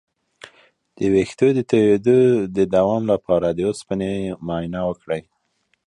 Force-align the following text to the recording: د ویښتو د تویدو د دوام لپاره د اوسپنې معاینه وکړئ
د 0.97 0.99
ویښتو 1.13 1.47
د 1.57 1.59
تویدو 1.71 2.17
د 2.55 2.57
دوام 2.75 3.03
لپاره 3.13 3.47
د 3.51 3.59
اوسپنې 3.69 4.13
معاینه 4.47 4.81
وکړئ 4.89 5.21